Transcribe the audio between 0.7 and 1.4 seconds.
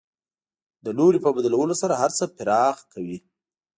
د لوري په